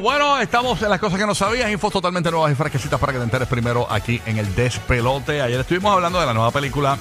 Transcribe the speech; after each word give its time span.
Bueno, 0.00 0.38
estamos 0.38 0.82
en 0.82 0.90
las 0.90 1.00
cosas 1.00 1.18
que 1.18 1.24
no 1.24 1.34
sabías, 1.34 1.70
infos 1.72 1.90
totalmente 1.90 2.30
nuevas 2.30 2.52
y 2.52 2.54
fresquecitas 2.54 3.00
para 3.00 3.14
que 3.14 3.18
te 3.18 3.24
enteres 3.24 3.48
primero 3.48 3.90
aquí 3.90 4.20
en 4.26 4.36
el 4.36 4.54
Despelote. 4.54 5.40
Ayer 5.40 5.58
estuvimos 5.58 5.90
hablando 5.90 6.20
de 6.20 6.26
la 6.26 6.34
nueva 6.34 6.50
película, 6.50 6.98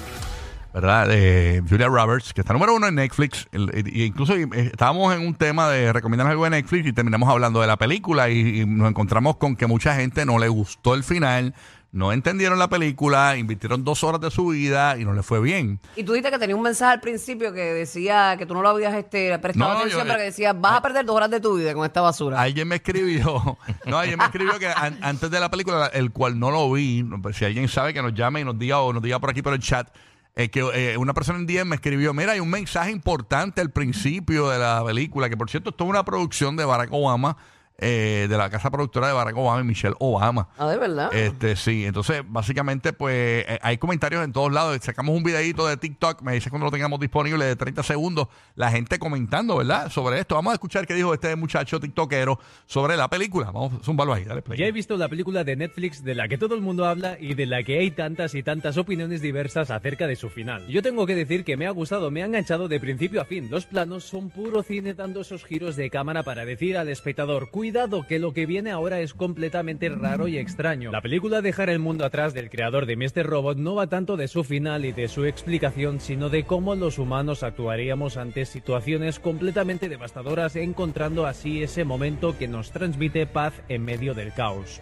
¿verdad? 0.74 1.06
De 1.10 1.62
Julia 1.70 1.88
Roberts, 1.88 2.34
que 2.34 2.40
está 2.40 2.54
número 2.54 2.74
uno 2.74 2.88
en 2.88 2.96
Netflix. 2.96 3.50
Y 3.52 4.06
incluso 4.06 4.34
eh, 4.34 4.48
estábamos 4.54 5.14
en 5.14 5.28
un 5.28 5.36
tema 5.36 5.70
de 5.70 5.92
recomendar 5.92 6.28
algo 6.28 6.46
de 6.46 6.52
Netflix 6.52 6.88
y 6.88 6.94
terminamos 6.94 7.28
hablando 7.28 7.60
de 7.60 7.68
la 7.68 7.76
película 7.76 8.30
y, 8.30 8.62
y 8.62 8.66
nos 8.66 8.90
encontramos 8.90 9.36
con 9.36 9.58
que 9.58 9.68
mucha 9.68 9.94
gente 9.96 10.26
no 10.26 10.40
le 10.40 10.48
gustó 10.48 10.94
el 10.94 11.04
final, 11.04 11.54
no 11.96 12.12
entendieron 12.12 12.60
la 12.60 12.68
película, 12.68 13.38
invirtieron 13.38 13.86
dos 13.86 14.04
horas 14.04 14.20
de 14.20 14.30
su 14.30 14.48
vida 14.48 14.98
y 14.98 15.06
no 15.06 15.14
le 15.14 15.24
fue 15.24 15.40
bien. 15.40 15.80
Y 15.96 16.04
tú 16.04 16.12
dijiste 16.12 16.30
que 16.30 16.38
tenía 16.38 16.56
un 16.56 16.62
mensaje 16.62 16.92
al 16.94 17.00
principio 17.00 17.54
que 17.54 17.62
decía 17.74 18.36
que 18.38 18.46
tú 18.46 18.54
no 18.54 18.62
lo 18.62 18.68
habías 18.70 18.94
este, 18.94 19.40
prestado 19.40 19.72
No, 19.72 19.78
atención, 19.80 20.02
yo- 20.02 20.06
pero 20.08 20.18
que 20.20 20.26
decía, 20.26 20.52
vas 20.52 20.74
a 20.74 20.82
perder 20.82 21.06
dos 21.06 21.16
horas 21.16 21.32
de 21.32 21.40
tu 21.40 21.56
vida 21.58 21.74
con 21.74 21.86
esta 21.86 22.02
basura. 22.02 22.42
Alguien 22.42 22.68
me 22.68 22.76
escribió, 22.76 23.58
no, 23.86 23.98
alguien 23.98 24.20
me 24.20 24.26
escribió 24.26 24.60
que 24.60 24.68
an- 24.68 25.00
antes 25.02 25.32
de 25.32 25.40
la 25.40 25.50
película, 25.50 25.88
el 25.94 26.12
cual 26.12 26.38
no 26.38 26.52
lo 26.52 26.70
vi, 26.72 27.02
pues, 27.22 27.38
si 27.38 27.46
alguien 27.46 27.68
sabe 27.70 27.94
que 27.94 28.02
nos 28.02 28.14
llame 28.14 28.42
y 28.42 28.44
nos 28.44 28.60
diga 28.60 28.82
o 28.82 28.92
nos 28.92 29.02
diga 29.02 29.20
por 29.20 29.30
aquí 29.30 29.42
por 29.42 29.54
el 29.54 29.60
chat, 29.62 29.88
eh, 30.36 30.50
que 30.50 30.60
eh, 30.74 30.98
una 30.98 31.14
persona 31.14 31.40
en 31.40 31.46
DM 31.48 31.64
me 31.70 31.76
escribió, 31.78 32.14
mira, 32.14 32.34
hay 32.34 32.42
un 32.42 32.50
mensaje 32.50 32.92
importante 32.92 33.62
al 33.62 33.70
principio 33.72 34.50
de 34.50 34.60
la 34.60 34.84
película, 34.86 35.30
que 35.30 35.38
por 35.38 35.50
cierto, 35.50 35.70
esto 35.70 35.86
es 35.86 35.90
una 35.90 36.04
producción 36.04 36.58
de 36.58 36.66
Barack 36.66 36.90
Obama, 36.92 37.38
eh, 37.78 38.28
de 38.30 38.38
la 38.38 38.50
casa 38.50 38.72
productora 38.72 39.08
de 39.08 39.14
Barack 39.14 39.36
Obama 39.36 39.60
y 39.60 39.66
Michelle 39.66 39.96
Obama. 40.00 40.48
Ah, 40.58 40.70
de 40.70 40.78
verdad. 40.78 41.14
Este, 41.14 41.58
sí, 41.58 41.86
entonces 41.86 42.24
básicamente 42.26 42.94
pues 42.94 43.46
eh, 43.48 43.60
hay 43.62 43.78
comentarios 43.78 44.24
en 44.24 44.32
todos 44.32 44.52
lados. 44.52 44.78
Sacamos 44.82 45.16
un 45.16 45.24
videito 45.24 45.68
de 45.68 45.76
TikTok, 45.76 46.22
me 46.22 46.34
dice 46.34 46.50
cuando 46.50 46.66
lo 46.66 46.72
tengamos 46.72 47.02
disponible 47.02 47.44
de 47.44 47.56
30 47.58 47.84
segundos, 47.84 48.30
la 48.56 48.72
gente 48.72 48.98
comentando, 48.98 49.58
¿verdad? 49.58 49.92
Sobre 49.92 50.20
esto. 50.20 50.36
Vamos 50.36 50.52
a 50.52 50.54
escuchar 50.54 50.88
qué 50.88 50.94
dijo 50.94 51.14
este 51.14 51.36
muchacho 51.36 51.80
tiktokero 51.82 52.40
sobre 52.66 52.96
la 52.96 53.10
película. 53.10 53.48
Vamos 53.48 53.74
a 53.74 53.84
zumbarlo 53.84 54.14
ahí, 54.14 54.24
dale 54.24 54.42
play. 54.42 54.58
Ya 54.58 54.68
he 54.68 54.72
visto 54.72 54.96
la 54.96 55.10
película 55.10 55.44
de 55.44 55.58
Netflix 55.58 56.02
de 56.02 56.16
la 56.16 56.30
que 56.30 56.38
todo 56.38 56.56
el 56.56 56.62
mundo 56.62 56.86
habla 56.86 57.18
y 57.20 57.34
de 57.34 57.46
la 57.46 57.64
que 57.64 57.80
hay 57.80 57.92
tantas 57.92 58.36
y 58.36 58.44
tantas 58.44 58.78
opiniones 58.78 59.22
diversas 59.22 59.70
acerca 59.70 60.08
de 60.08 60.16
su 60.16 60.30
final. 60.30 60.66
Yo 60.68 60.82
tengo 60.82 61.06
que 61.06 61.16
decir 61.16 61.44
que 61.44 61.58
me 61.58 61.68
ha 61.68 61.72
gustado, 61.72 62.10
me 62.10 62.24
ha 62.24 62.26
enganchado 62.26 62.70
de 62.70 62.80
principio 62.80 63.22
a 63.22 63.26
fin. 63.26 63.50
Los 63.52 63.66
planos 63.66 64.06
son 64.06 64.30
puro 64.30 64.64
cine 64.64 64.94
dando 64.94 65.22
esos 65.22 65.44
giros 65.44 65.76
de 65.76 65.90
cámara 65.90 66.24
para 66.24 66.46
decir 66.46 66.78
al 66.78 66.88
espectador, 66.88 67.50
cuidado 67.50 67.65
que 68.08 68.20
lo 68.20 68.32
que 68.34 68.46
viene 68.46 68.72
ahora 68.72 69.00
es 69.00 69.14
completamente 69.14 69.90
raro 69.90 70.28
y 70.28 70.38
extraño. 70.38 70.92
La 70.92 71.02
película 71.02 71.42
Dejar 71.42 71.70
el 71.70 71.80
mundo 71.80 72.06
atrás 72.06 72.34
del 72.34 72.50
creador 72.50 72.86
de 72.86 72.96
Mr. 72.96 73.26
Robot 73.26 73.58
no 73.58 73.76
va 73.76 73.88
tanto 73.88 74.18
de 74.18 74.28
su 74.28 74.44
final 74.44 74.86
y 74.86 74.92
de 74.92 75.08
su 75.08 75.26
explicación, 75.26 76.00
sino 76.00 76.30
de 76.30 76.44
cómo 76.44 76.76
los 76.76 77.00
humanos 77.00 77.44
actuaríamos 77.44 78.18
ante 78.18 78.46
situaciones 78.46 79.20
completamente 79.20 79.90
devastadoras, 79.90 80.56
encontrando 80.56 81.26
así 81.26 81.64
ese 81.64 81.86
momento 81.86 82.38
que 82.38 82.48
nos 82.48 82.72
transmite 82.72 83.26
paz 83.26 83.54
en 83.68 83.84
medio 83.84 84.14
del 84.14 84.32
caos. 84.34 84.82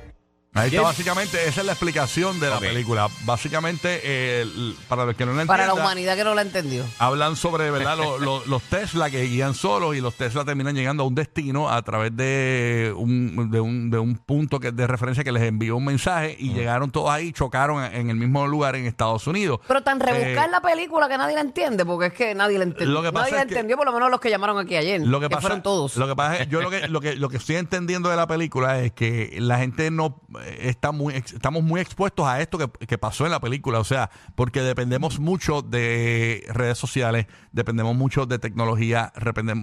Ahí 0.56 0.70
está 0.70 0.82
básicamente, 0.82 1.48
esa 1.48 1.62
es 1.62 1.66
la 1.66 1.72
explicación 1.72 2.40
de 2.40 2.48
la 2.50 2.59
película. 2.59 3.08
Básicamente, 3.26 4.02
eh, 4.04 4.46
para 4.88 5.04
los 5.06 5.16
que 5.16 5.26
no 5.26 5.34
la 5.34 5.46
Para 5.46 5.64
la 5.66 5.70
entiendan, 5.72 5.86
humanidad 5.86 6.16
que 6.16 6.23
no 6.23 6.36
la 6.36 6.44
entendió. 6.44 6.86
hablan 7.00 7.36
sobre 7.36 7.72
verdad 7.72 7.98
Lo- 7.98 8.20
lo- 8.20 8.46
los 8.46 8.62
Tesla 8.64 9.09
que 9.09 9.24
guían 9.24 9.56
solos 9.56 9.96
y 9.96 10.02
los 10.02 10.14
Tesla 10.14 10.46
terminan 10.46 10.75
llegando 10.75 11.03
a 11.03 11.08
un 11.08 11.16
destino 11.16 11.69
a 11.72 11.81
través 11.81 12.16
de 12.16 12.94
un, 12.96 13.50
de 13.50 13.59
un, 13.59 13.90
de 13.90 13.97
un 13.97 14.16
punto 14.16 14.59
que 14.59 14.72
de 14.72 14.86
referencia 14.86 15.24
que 15.24 15.31
les 15.31 15.41
envió 15.41 15.75
un 15.75 15.86
mensaje 15.86 16.36
y 16.38 16.53
llegaron 16.53 16.91
todos 16.91 17.09
ahí, 17.09 17.31
chocaron 17.31 17.84
en 17.84 18.12
el 18.12 18.16
mismo 18.16 18.46
lugar 18.46 18.75
en 18.75 18.85
Estados 18.85 19.25
Unidos. 19.25 19.59
Pero 19.68 19.81
tan 19.81 20.00
rebuscar 20.00 20.50
Eh, 20.50 20.52
la 20.52 20.62
película 20.62 21.09
que 21.09 21.18
nadie 21.18 21.34
la 21.34 21.41
entiende, 21.41 21.84
porque 21.84 22.08
es 22.08 22.14
que 22.14 22.35
nadie 22.35 22.59
la 22.59 22.66
entendió. 22.66 22.94
Lo 22.94 23.02
que 23.02 23.12
pasa 23.12 23.24
nadie 23.25 23.35
la 23.35 23.41
es 23.41 23.47
que- 23.47 23.53
entendió, 23.56 23.75
por 23.78 23.88
lo 23.88 23.91
menos 23.94 24.12
los 24.12 24.20
que 24.20 24.30
llamaron 24.30 24.59
aquí 24.59 24.75
ayer. 24.75 25.02
Lo 25.02 25.20
que, 25.20 25.30
pasa, 25.30 25.41
fueron 25.41 25.64
todos. 25.64 25.96
Lo 25.97 26.08
que 26.08 26.16
pasa 26.16 26.38
es, 26.44 26.50
yo 26.50 26.62
lo 26.62 26.70
que, 26.70 26.88
lo 26.88 27.02
que, 27.02 27.16
lo 27.16 27.30
que 27.30 27.38
estoy 27.38 27.56
entendiendo 27.56 28.09
de 28.09 28.16
la 28.18 28.28
película 28.28 28.80
es 28.81 28.91
que 28.91 29.35
la 29.40 29.58
gente 29.58 29.90
no 29.90 30.22
estamos 30.46 31.64
muy 31.64 31.80
expuestos 31.80 32.26
a 32.26 32.42
esto 32.42 32.58
que, 32.58 32.98
pasó 32.98 33.26
en 33.26 33.31
la 33.31 33.40
película. 33.40 33.80
O 33.80 33.84
sea, 33.84 34.09
porque 34.36 34.62
dependemos 34.62 35.20
mucho 35.20 35.62
de 35.62 36.46
redes 36.50 36.78
sociales, 36.78 37.28
dependemos 37.52 37.96
mucho 37.96 38.26
de 38.26 38.40
tecnología, 38.40 39.12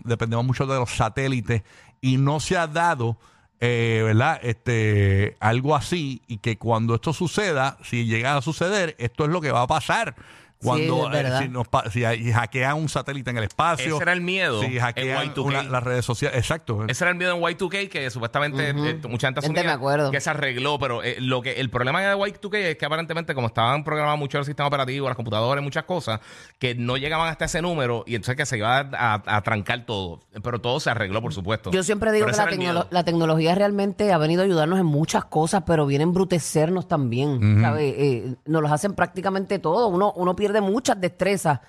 dependemos 0.04 0.44
mucho 0.44 0.66
de 0.66 0.78
los 0.78 0.90
satélites 0.90 1.62
y 2.00 2.16
no 2.16 2.40
se 2.40 2.56
ha 2.56 2.66
dado. 2.66 3.18
eh, 3.60 4.00
¿Verdad? 4.04 4.40
Este, 4.42 5.36
algo 5.40 5.76
así, 5.76 6.22
y 6.26 6.38
que 6.38 6.56
cuando 6.56 6.94
esto 6.94 7.12
suceda, 7.12 7.76
si 7.82 8.06
llega 8.06 8.36
a 8.36 8.42
suceder, 8.42 8.96
esto 8.98 9.24
es 9.24 9.30
lo 9.30 9.40
que 9.40 9.52
va 9.52 9.62
a 9.62 9.66
pasar. 9.66 10.14
Cuando 10.62 11.06
es 11.06 11.10
verdad. 11.12 11.40
eh, 11.42 11.44
si, 11.44 11.48
nos 11.48 11.68
pa- 11.68 11.90
si 11.90 12.02
hackean 12.32 12.76
un 12.76 12.88
satélite 12.88 13.30
en 13.30 13.38
el 13.38 13.44
espacio. 13.44 13.94
Ese 13.94 14.02
era 14.02 14.12
el 14.12 14.20
miedo 14.20 14.60
Si 14.60 14.66
en 14.76 14.80
hackean 14.80 15.28
Y2K. 15.32 15.42
una- 15.44 15.62
las 15.62 15.82
redes 15.82 16.04
sociales. 16.04 16.36
Exacto. 16.38 16.84
Ese 16.86 17.02
era 17.04 17.10
el 17.12 17.16
miedo 17.16 17.34
en 17.34 17.40
Y2K 17.42 17.88
que 17.88 18.10
supuestamente 18.10 18.68
eh, 18.68 18.74
mucha 18.74 19.28
gente 19.28 19.40
Gente, 19.40 19.40
asumía 19.40 19.62
me 19.64 19.70
acuerdo. 19.70 20.10
que 20.10 20.20
se 20.20 20.28
arregló, 20.30 20.78
pero 20.78 21.02
eh, 21.02 21.16
lo 21.18 21.40
que 21.40 21.52
el 21.60 21.70
problema 21.70 22.02
de 22.02 22.14
Y2K 22.14 22.58
es 22.58 22.76
que 22.76 22.84
aparentemente 22.84 23.34
como 23.34 23.46
estaban 23.46 23.84
programados 23.84 24.18
mucho 24.18 24.38
el 24.38 24.44
sistema 24.44 24.66
operativo, 24.68 25.06
las 25.08 25.16
computadoras, 25.16 25.64
muchas 25.64 25.84
cosas, 25.84 26.20
que 26.58 26.74
no 26.74 26.96
llegaban 26.98 27.28
hasta 27.28 27.46
ese 27.46 27.62
número 27.62 28.04
y 28.06 28.14
entonces 28.16 28.36
que 28.36 28.44
se 28.44 28.58
iba 28.58 28.78
a, 28.80 29.14
a- 29.24 29.36
a 29.36 29.40
trancar 29.42 29.86
todo. 29.86 30.20
Pero 30.42 30.60
todo 30.60 30.78
se 30.80 30.90
arregló, 30.90 31.22
por 31.22 31.32
supuesto. 31.32 31.70
Yo 31.70 31.82
siempre 31.82 32.12
digo 32.12 32.26
Pero 32.26 32.36
que 32.36 32.42
ese 32.42 32.42
la, 32.42 32.44
era 32.44 32.52
el 32.52 32.58
tecnolo- 32.58 32.72
miedo. 32.84 32.88
la 32.90 33.04
tecnología 33.04 33.54
realmente 33.54 34.12
ha 34.12 34.18
venido 34.18 34.42
a 34.42 34.44
ayudarnos 34.44 34.78
en 34.78 34.86
muchas 34.86 35.24
cosas, 35.24 35.62
pero 35.66 35.86
viene 35.86 36.02
a 36.04 36.06
embrutecernos 36.08 36.86
también. 36.86 37.62
¿sabes? 37.62 37.94
Eh, 37.96 38.34
nos 38.44 38.60
los 38.62 38.70
hacen 38.72 38.92
prácticamente 38.94 39.58
todo. 39.58 39.88
Uno, 39.88 40.12
uno 40.16 40.36
pierde 40.36 40.49
muchas 40.60 41.00
destrezas 41.00 41.60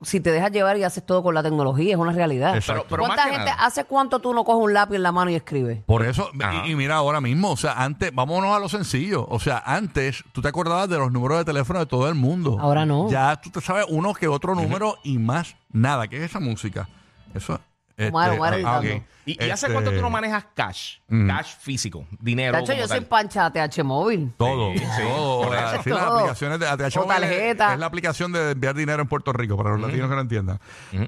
si 0.00 0.18
te 0.18 0.32
dejas 0.32 0.50
llevar 0.50 0.76
y 0.78 0.82
haces 0.82 1.06
todo 1.06 1.22
con 1.22 1.32
la 1.34 1.44
tecnología. 1.44 1.92
Es 1.92 1.96
una 2.00 2.10
realidad. 2.12 2.56
Exacto. 2.56 2.86
Pero- 2.88 2.88
pero 2.88 3.02
¿Cuánta 3.04 3.22
más 3.22 3.26
que 3.26 3.36
gente, 3.36 3.50
nada- 3.52 3.64
hace 3.66 3.84
cuánto 3.84 4.18
tú 4.18 4.34
no 4.34 4.42
coges 4.44 4.64
un 4.64 4.72
lápiz 4.74 4.96
en 4.96 5.02
la 5.04 5.12
mano 5.12 5.30
y 5.30 5.36
escribes? 5.36 5.84
Por 5.84 6.04
eso, 6.04 6.30
Ajá. 6.42 6.66
y, 6.66 6.72
y 6.72 6.74
mira 6.74 6.96
ahora 6.96 7.20
mismo, 7.20 7.52
o 7.52 7.56
sea, 7.56 7.74
antes, 7.74 8.12
vámonos 8.12 8.56
a 8.56 8.58
lo 8.58 8.68
sencillo. 8.68 9.26
O 9.28 9.38
sea, 9.38 9.62
antes 9.64 10.24
tú 10.32 10.40
te 10.42 10.48
acordabas 10.48 10.88
de 10.88 10.98
los 10.98 11.12
números 11.12 11.38
de 11.38 11.44
teléfono 11.44 11.78
de 11.78 11.86
todo 11.86 12.08
el 12.08 12.16
mundo. 12.16 12.56
Ahora 12.58 12.84
no. 12.86 13.08
Ya 13.10 13.36
tú 13.40 13.50
te 13.50 13.60
sabes 13.60 13.86
uno 13.90 14.12
que 14.14 14.26
otro 14.26 14.54
número 14.56 14.96
y 15.04 15.18
más 15.18 15.54
nada. 15.70 16.08
¿Qué 16.08 16.16
es 16.16 16.22
esa 16.24 16.40
música? 16.40 16.88
Eso. 17.34 17.60
Omar, 18.08 18.30
Omar 18.32 18.60
ah, 18.64 18.78
ok. 18.78 19.02
¿Y, 19.24 19.32
y 19.44 19.50
hace 19.50 19.66
Este, 19.66 19.72
cuánto 19.72 19.92
tú 19.92 20.00
no 20.00 20.10
manejas 20.10 20.46
cash? 20.54 20.96
Mm. 21.08 21.28
Cash 21.28 21.54
físico, 21.60 22.06
dinero. 22.18 22.56
De 22.56 22.62
hecho, 22.64 22.72
yo 22.72 22.88
soy 22.88 22.98
tal? 23.00 23.06
pancha 23.06 23.50
de 23.50 23.68
TH 23.68 23.84
móvil. 23.84 24.32
Todo, 24.36 24.72
Sí, 24.72 24.78
sí, 24.80 25.02
todo. 25.02 25.42
por 25.46 25.56
eso. 25.56 25.82
sí, 25.84 25.90
las 25.90 25.98
Todo. 26.04 26.18
aplicaciones 26.18 26.58
de 26.58 26.66
ATH 26.66 26.96
O 26.96 27.00
Móvil 27.06 27.12
es- 27.24 27.30
tarjeta. 27.30 27.72
Es, 27.74 27.78
la 27.78 27.86
aplicación 27.86 28.32
de 28.32 28.50
enviar 28.52 28.74
dinero 28.74 29.00
en 29.02 29.08
Puerto 29.08 29.32
Rico 29.32 29.56
para 29.56 29.70
los 29.70 29.80
latinos 29.80 30.08
que 30.08 30.14
no 30.16 30.20
entiendan. 30.22 30.58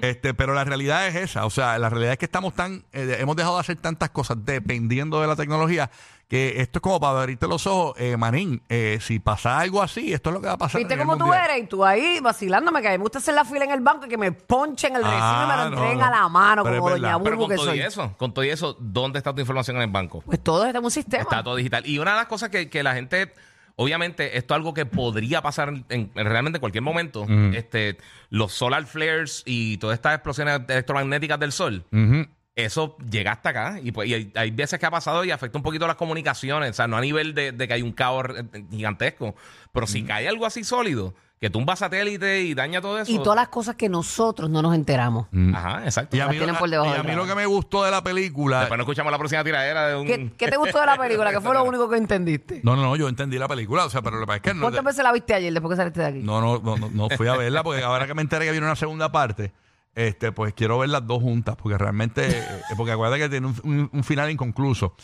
este, 0.02 0.32
pero 0.34 0.54
la 0.54 0.64
realidad 0.64 1.06
es 1.08 1.16
esa. 1.16 1.44
O 1.46 1.50
sea, 1.50 1.76
la 1.78 1.88
realidad 1.90 2.12
es 2.12 2.18
que 2.18 2.26
estamos 2.26 2.54
tan, 2.54 2.84
eh, 2.92 3.16
hemos 3.18 3.34
dejado 3.34 3.54
de 3.56 3.60
hacer 3.60 3.76
tantas 3.76 4.10
cosas 4.10 4.36
dependiendo 4.44 5.20
de 5.20 5.26
la 5.26 5.34
tecnología 5.36 5.90
que 6.34 6.60
esto 6.60 6.78
es 6.78 6.82
como 6.82 6.98
para 6.98 7.20
abrirte 7.20 7.46
los 7.46 7.64
ojos, 7.68 7.94
eh, 7.96 8.16
manín. 8.16 8.60
eh, 8.68 8.98
si 9.00 9.20
pasa 9.20 9.60
algo 9.60 9.80
así, 9.80 10.12
esto 10.12 10.30
es 10.30 10.34
lo 10.34 10.40
que 10.40 10.48
va 10.48 10.54
a 10.54 10.58
pasar. 10.58 10.80
¿Viste 10.80 10.98
cómo 10.98 11.16
tú 11.16 11.26
mundial. 11.26 11.48
eres? 11.48 11.62
Y 11.62 11.66
tú 11.68 11.84
ahí 11.84 12.18
vacilándome, 12.20 12.82
que 12.82 12.88
a 12.88 12.90
mí 12.90 12.98
me 12.98 13.02
gusta 13.02 13.18
hacer 13.18 13.34
la 13.34 13.44
fila 13.44 13.64
en 13.66 13.70
el 13.70 13.80
banco 13.80 14.06
y 14.06 14.08
que 14.08 14.18
me 14.18 14.32
ponchen 14.32 14.96
el 14.96 15.02
recibo 15.04 15.16
y 15.16 15.20
me 15.20 15.26
Ah, 15.52 15.56
lo 15.64 15.70
no, 15.70 15.76
entreguen 15.76 15.98
no. 16.00 16.04
a 16.06 16.10
la 16.10 16.28
mano, 16.28 16.64
Pero 16.64 16.78
como 16.78 16.90
doña 16.90 17.02
verdad. 17.16 17.20
Pero 17.22 17.36
Burbu 17.36 17.40
con 17.46 17.50
que 17.50 17.56
todo 17.56 17.74
y 17.76 17.80
eso, 17.80 18.14
con 18.18 18.34
todo 18.34 18.44
y 18.44 18.50
eso, 18.50 18.76
¿dónde 18.80 19.18
está 19.18 19.32
tu 19.32 19.40
información 19.40 19.76
en 19.76 19.82
el 19.82 19.90
banco? 19.90 20.22
Pues 20.26 20.42
todo 20.42 20.64
está 20.66 20.78
en 20.78 20.84
un 20.84 20.90
sistema. 20.90 21.22
Está 21.22 21.44
todo 21.44 21.54
digital. 21.54 21.86
Y 21.86 22.00
una 22.00 22.10
de 22.10 22.16
las 22.16 22.26
cosas 22.26 22.48
que, 22.50 22.68
que 22.68 22.82
la 22.82 22.94
gente, 22.94 23.32
obviamente, 23.76 24.36
esto 24.36 24.54
es 24.54 24.56
algo 24.56 24.74
que 24.74 24.86
podría 24.86 25.40
pasar 25.40 25.68
en, 25.68 25.84
en 25.88 26.10
realmente 26.14 26.58
cualquier 26.58 26.82
momento. 26.82 27.26
este, 27.54 27.96
los 28.30 28.52
solar 28.52 28.86
flares 28.86 29.44
y 29.46 29.76
todas 29.78 29.94
estas 29.94 30.14
explosiones 30.14 30.62
electromagnéticas 30.66 31.38
del 31.38 31.52
sol. 31.52 31.84
Ujú. 31.92 32.26
Eso 32.56 32.96
llega 33.10 33.32
hasta 33.32 33.48
acá 33.48 33.80
y, 33.82 33.90
pues, 33.90 34.08
y 34.08 34.14
hay, 34.14 34.32
hay 34.36 34.50
veces 34.52 34.78
que 34.78 34.86
ha 34.86 34.90
pasado 34.90 35.24
y 35.24 35.32
afecta 35.32 35.58
un 35.58 35.64
poquito 35.64 35.88
las 35.88 35.96
comunicaciones, 35.96 36.70
o 36.70 36.72
sea, 36.74 36.86
no 36.86 36.96
a 36.96 37.00
nivel 37.00 37.34
de, 37.34 37.50
de 37.50 37.66
que 37.66 37.74
hay 37.74 37.82
un 37.82 37.90
caos 37.92 38.26
eh, 38.36 38.64
gigantesco, 38.70 39.34
pero 39.72 39.88
si 39.88 40.04
cae 40.04 40.28
algo 40.28 40.46
así 40.46 40.62
sólido, 40.62 41.14
que 41.40 41.50
tumba 41.50 41.74
satélite 41.74 42.42
y 42.42 42.54
daña 42.54 42.80
todo 42.80 43.00
eso. 43.00 43.10
Y 43.10 43.18
todas 43.18 43.34
las 43.36 43.48
cosas 43.48 43.74
que 43.74 43.88
nosotros 43.88 44.48
no 44.48 44.62
nos 44.62 44.72
enteramos. 44.76 45.26
Ajá, 45.52 45.82
exacto. 45.84 46.16
Y 46.16 46.20
a 46.20 46.28
mí, 46.28 46.38
lo- 46.38 46.54
por 46.56 46.70
debajo 46.70 46.90
y 46.90 46.92
a 46.92 46.98
del 46.98 47.02
mí 47.02 47.10
lo 47.10 47.22
radar. 47.22 47.30
que 47.30 47.40
me 47.40 47.46
gustó 47.46 47.82
de 47.84 47.90
la 47.90 48.04
película. 48.04 48.60
Después 48.60 48.78
no 48.78 48.82
escuchamos 48.84 49.10
la 49.10 49.18
próxima 49.18 49.42
tiradera 49.42 49.88
de 49.88 49.96
un... 49.96 50.06
¿Qué, 50.06 50.30
qué 50.38 50.48
te 50.48 50.56
gustó 50.56 50.78
de 50.78 50.86
la 50.86 50.96
película? 50.96 51.32
¿Qué 51.32 51.40
fue 51.40 51.54
lo 51.54 51.64
único 51.64 51.90
que 51.90 51.96
entendiste? 51.96 52.60
No, 52.62 52.76
no, 52.76 52.82
no, 52.82 52.94
yo 52.94 53.08
entendí 53.08 53.36
la 53.36 53.48
película, 53.48 53.84
o 53.84 53.90
sea, 53.90 54.00
pero 54.00 54.14
lo 54.16 54.22
que 54.22 54.26
pasa 54.28 54.36
es 54.36 54.42
que 54.42 54.54
no, 54.54 54.60
¿Cuántas 54.62 54.84
veces 54.84 55.02
la 55.02 55.12
viste 55.12 55.34
ayer 55.34 55.52
después 55.52 55.70
que 55.72 55.76
saliste 55.76 56.00
de 56.00 56.06
aquí? 56.06 56.18
no, 56.20 56.40
no, 56.40 56.60
no, 56.60 56.76
no, 56.76 56.88
no 56.88 57.08
fui 57.10 57.26
a 57.26 57.36
verla 57.36 57.64
porque 57.64 57.82
ahora 57.82 58.06
que 58.06 58.14
me 58.14 58.22
enteré 58.22 58.44
que 58.46 58.52
viene 58.52 58.64
una 58.64 58.76
segunda 58.76 59.10
parte, 59.10 59.52
este, 59.94 60.32
pues 60.32 60.52
quiero 60.54 60.78
ver 60.78 60.88
las 60.90 61.06
dos 61.06 61.22
juntas 61.22 61.56
porque 61.56 61.78
realmente, 61.78 62.26
eh, 62.28 62.44
porque 62.76 62.92
acuérdate 62.92 63.20
que 63.22 63.28
tiene 63.28 63.46
un, 63.48 63.60
un- 63.64 63.90
un 63.92 64.04
final 64.04 64.30
inconcluso. 64.30 64.94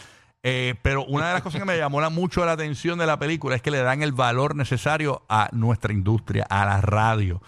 Eh, 0.43 0.75
pero 0.83 1.05
una 1.05 1.29
de 1.29 1.35
las 1.35 1.43
cosas 1.43 1.61
que 1.61 1.67
me 1.67 1.77
llamó 1.77 2.01
la- 2.01 2.09
mucho 2.11 2.45
la 2.47 2.53
atención 2.53 2.99
de 2.99 3.07
la 3.07 3.19
película 3.19 3.55
es 3.57 3.63
que 3.63 3.71
le 3.71 3.83
dan 3.83 4.03
el 4.03 4.13
valor 4.13 4.57
necesario 4.57 5.23
a 5.29 5.49
nuestra 5.53 5.93
industria, 5.93 6.47
a 6.49 6.65
la 6.65 6.81
radio. 6.81 7.43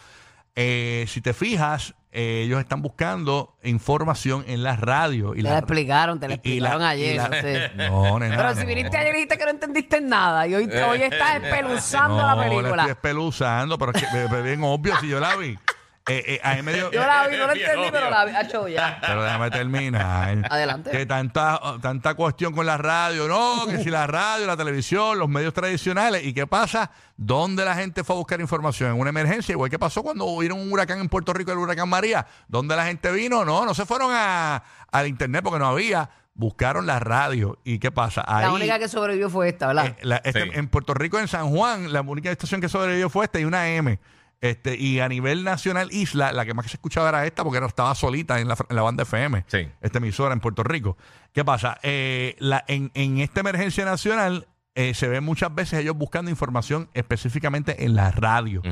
Eh, 0.55 1.07
si 1.09 1.23
te 1.23 1.33
fijas, 1.33 1.95
eh, 2.15 2.43
ellos 2.45 2.61
están 2.61 2.83
buscando 2.83 3.57
información 3.63 4.45
en 4.47 4.63
la 4.63 4.77
radio. 4.77 5.33
Y 5.33 5.39
Te 5.39 5.43
la, 5.45 5.53
la 5.53 5.59
explicaron, 5.61 6.21
te 6.21 6.29
la 6.29 6.35
y- 6.35 6.41
y 6.43 6.61
la- 6.61 6.69
explicaron 6.69 6.83
y 6.83 6.85
ayer. 7.03 7.17
la- 7.17 7.29
no 7.29 7.35
sé. 7.35 7.71
No, 7.91 8.19
nena, 8.19 8.37
Pero 8.37 8.55
si 8.55 8.61
no. 8.61 8.67
viniste 8.67 8.97
ayer 8.99 9.11
y 9.15 9.15
dijiste 9.15 9.39
que 9.39 9.45
no 9.45 9.51
entendiste 9.51 10.01
nada 10.03 10.47
y 10.47 10.55
hoy, 10.55 10.65
hoy 10.65 11.03
estás 11.03 11.37
espeluzando 11.43 12.19
la 12.19 12.35
No, 12.35 12.37
la 12.37 12.43
película. 12.43 12.69
estoy 12.83 12.91
espeluzando, 12.91 13.79
pero 13.79 13.93
es 13.93 14.03
que 14.07 14.25
es 14.25 14.45
bien 14.45 14.63
obvio 14.63 14.95
si 15.01 15.09
yo 15.09 15.19
la 15.19 15.35
vi. 15.37 15.59
Eh, 16.09 16.25
eh, 16.27 16.41
a 16.43 16.55
mí 16.57 16.63
me 16.63 16.73
dio- 16.73 16.91
Yo 16.91 17.01
la 17.01 17.29
vi, 17.29 17.37
no 17.37 17.47
la 17.47 17.53
entendí, 17.53 17.89
pero 17.93 18.11
la 18.11 18.25
vi. 18.25 18.33
Acho, 18.35 18.67
ya. 18.67 18.99
Pero 19.01 19.23
déjame 19.23 19.51
terminar. 19.51 20.47
Adelante. 20.51 20.91
Que 20.91 21.07
tanta, 21.07 21.61
tanta 21.81 22.15
cuestión 22.15 22.53
con 22.53 22.67
la 22.67 22.77
radio, 22.77 23.29
no, 23.29 23.67
que 23.69 23.79
si 23.79 23.89
la 23.91 24.07
radio, 24.09 24.47
la 24.47 24.57
televisión, 24.57 25.19
los 25.19 25.29
medios 25.29 25.55
tradicionales. 25.55 26.25
¿Y 26.25 26.33
qué 26.33 26.47
pasa? 26.47 26.91
¿Dónde 27.17 27.65
la 27.65 27.77
gente 27.77 28.03
fue 28.03 28.17
a 28.17 28.19
buscar 28.19 28.41
información? 28.41 28.91
En 28.95 29.01
una 29.01 29.11
emergencia, 29.11 29.53
igual 29.53 29.71
que 29.71 29.79
pasó 29.79 30.03
cuando 30.03 30.37
vino 30.39 30.57
un 30.57 30.73
huracán 30.73 30.99
en 30.99 31.09
Puerto 31.09 31.33
Rico, 31.33 31.53
el 31.53 31.59
huracán 31.59 31.89
María. 31.89 32.27
¿Dónde 32.49 32.75
la 32.75 32.85
gente 32.87 33.13
vino? 33.13 33.45
No, 33.45 33.65
no 33.65 33.73
se 33.73 33.87
fueron 33.87 34.11
a, 34.13 34.63
al 34.91 35.07
internet 35.07 35.43
porque 35.45 35.61
no 35.61 35.67
había. 35.69 36.11
Buscaron 36.35 36.87
la 36.87 36.99
radio. 36.99 37.59
¿Y 37.63 37.79
qué 37.79 37.93
pasa? 37.93 38.25
Ahí, 38.27 38.47
La 38.47 38.53
única 38.53 38.79
que 38.79 38.89
sobrevivió 38.89 39.29
fue 39.31 39.51
esta, 39.51 39.67
¿verdad? 39.69 39.87
eh, 39.87 39.97
la- 40.01 40.17
este- 40.25 40.43
Sí. 40.45 40.51
En 40.55 40.67
Puerto 40.67 40.95
Rico, 40.95 41.21
en 41.21 41.29
San 41.29 41.51
Juan, 41.51 41.93
la 41.93 42.01
única 42.01 42.31
estación 42.31 42.61
que 42.61 42.69
sobrevivió 42.69 43.09
fue 43.11 43.27
esta 43.27 43.39
y 43.39 43.45
una 43.45 43.69
M. 43.69 43.99
Este, 44.43 44.77
y 44.77 44.99
a 45.01 45.09
nivel 45.09 45.45
nacional, 45.45 45.89
Isla, 45.93 46.33
la 46.33 46.45
que 46.45 46.53
más 46.53 46.67
se 46.67 46.77
escuchaba 46.77 47.09
era 47.09 47.25
esta 47.25 47.45
porque 47.45 47.57
era- 47.59 47.67
estaba 47.69 47.95
solita 47.95 48.41
en 48.41 48.49
la, 48.49 48.57
en 48.69 48.77
la 48.77 48.83
banda 48.83 49.05
FM. 49.05 49.45
Sí. 49.47 49.69
Esta 49.81 49.99
emisora 49.99 50.35
en 50.35 50.41
Puerto 50.41 50.63
Rico. 50.65 50.99
¿Qué 51.33 51.45
pasa? 51.45 51.79
Eh, 51.85 52.35
la, 52.41 52.63
en, 52.69 52.91
en 52.95 53.19
esta 53.21 53.41
emergencia 53.41 53.85
nacional 53.87 54.49
eh, 54.75 54.95
se 54.95 55.07
ve 55.09 55.21
muchas 55.21 55.55
veces 55.55 55.79
ellos 55.81 55.97
buscando 55.97 56.31
información 56.31 56.89
específicamente 56.93 57.85
en 57.85 57.95
la 57.95 58.11
radio. 58.11 58.63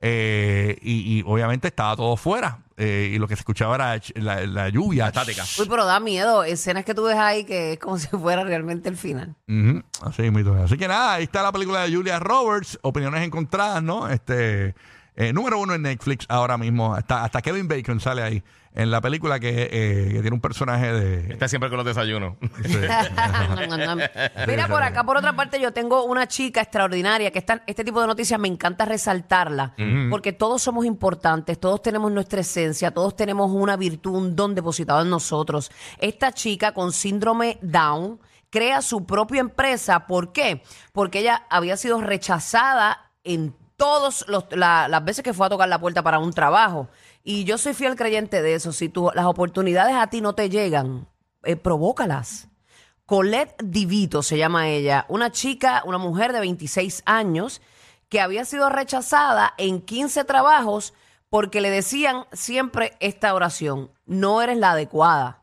Eh, 0.00 0.78
y, 0.80 1.18
y 1.18 1.22
obviamente 1.26 1.68
estaba 1.68 1.96
todo 1.96 2.16
fuera. 2.16 2.60
eh, 2.76 3.10
y 3.12 3.18
lo 3.18 3.26
que 3.26 3.34
se 3.34 3.40
escuchaba 3.40 3.74
era 3.74 4.00
la, 4.14 4.46
la 4.46 4.68
lluvia. 4.68 5.08
estática. 5.08 5.42
Uy, 5.58 5.66
pero 5.68 5.84
da 5.84 5.98
miedo. 6.00 6.44
Escenas 6.44 6.84
que 6.84 6.94
tú 6.94 7.02
ves 7.04 7.16
ahí 7.16 7.44
que 7.44 7.72
es 7.72 7.78
como 7.78 7.98
si 7.98 8.06
fuera 8.08 8.44
realmente 8.44 8.88
el 8.88 8.96
final. 8.96 9.34
Así. 10.02 10.22
Así 10.64 10.76
que 10.78 10.88
nada, 10.88 11.14
ahí 11.14 11.24
está 11.24 11.42
la 11.42 11.52
película 11.52 11.82
de 11.86 11.94
Julia 11.94 12.18
Roberts, 12.20 12.78
opiniones 12.82 13.22
encontradas, 13.26 13.82
¿no? 13.82 14.08
Este 14.08 14.74
eh, 15.20 15.32
número 15.32 15.58
uno 15.58 15.74
en 15.74 15.82
Netflix 15.82 16.26
ahora 16.28 16.56
mismo. 16.56 16.94
Hasta, 16.94 17.24
hasta 17.24 17.42
Kevin 17.42 17.66
Bacon 17.66 17.98
sale 17.98 18.22
ahí 18.22 18.42
en 18.72 18.92
la 18.92 19.00
película 19.00 19.40
que, 19.40 19.68
eh, 19.72 20.08
que 20.12 20.20
tiene 20.20 20.30
un 20.30 20.40
personaje 20.40 20.92
de. 20.92 21.32
Está 21.32 21.48
siempre 21.48 21.68
con 21.68 21.78
los 21.78 21.86
desayunos. 21.86 22.36
sí. 22.64 22.78
Mira, 24.46 24.68
por 24.68 24.80
acá, 24.80 25.02
por 25.02 25.16
otra 25.16 25.34
parte, 25.34 25.60
yo 25.60 25.72
tengo 25.72 26.04
una 26.04 26.28
chica 26.28 26.60
extraordinaria 26.60 27.32
que 27.32 27.40
está, 27.40 27.64
este 27.66 27.82
tipo 27.82 28.00
de 28.00 28.06
noticias 28.06 28.38
me 28.38 28.46
encanta 28.46 28.84
resaltarla, 28.84 29.74
porque 30.08 30.32
todos 30.32 30.62
somos 30.62 30.86
importantes, 30.86 31.58
todos 31.58 31.82
tenemos 31.82 32.12
nuestra 32.12 32.42
esencia, 32.42 32.92
todos 32.92 33.16
tenemos 33.16 33.50
una 33.50 33.76
virtud, 33.76 34.14
un 34.14 34.36
don 34.36 34.54
depositado 34.54 35.02
en 35.02 35.10
nosotros. 35.10 35.72
Esta 35.98 36.30
chica 36.30 36.70
con 36.70 36.92
síndrome 36.92 37.58
Down 37.60 38.20
crea 38.50 38.82
su 38.82 39.04
propia 39.04 39.40
empresa. 39.40 40.06
¿Por 40.06 40.32
qué? 40.32 40.62
Porque 40.92 41.18
ella 41.18 41.44
había 41.50 41.76
sido 41.76 42.00
rechazada 42.00 43.10
en 43.24 43.54
todas 43.78 44.26
las 44.50 45.04
veces 45.04 45.24
que 45.24 45.32
fue 45.32 45.46
a 45.46 45.48
tocar 45.48 45.68
la 45.68 45.78
puerta 45.78 46.02
para 46.02 46.18
un 46.18 46.34
trabajo. 46.34 46.88
Y 47.24 47.44
yo 47.44 47.56
soy 47.56 47.72
fiel 47.72 47.96
creyente 47.96 48.42
de 48.42 48.54
eso. 48.54 48.72
Si 48.72 48.90
tú, 48.90 49.10
las 49.14 49.24
oportunidades 49.24 49.94
a 49.94 50.08
ti 50.08 50.20
no 50.20 50.34
te 50.34 50.50
llegan, 50.50 51.08
eh, 51.44 51.56
provócalas. 51.56 52.48
Colette 53.06 53.54
Divito 53.64 54.22
se 54.22 54.36
llama 54.36 54.68
ella, 54.68 55.06
una 55.08 55.30
chica, 55.30 55.82
una 55.86 55.96
mujer 55.96 56.34
de 56.34 56.40
26 56.40 57.04
años 57.06 57.62
que 58.10 58.20
había 58.20 58.44
sido 58.44 58.68
rechazada 58.68 59.54
en 59.56 59.80
15 59.80 60.24
trabajos 60.24 60.92
porque 61.30 61.60
le 61.60 61.70
decían 61.70 62.24
siempre 62.32 62.96
esta 63.00 63.34
oración, 63.34 63.90
no 64.06 64.42
eres 64.42 64.58
la 64.58 64.72
adecuada. 64.72 65.40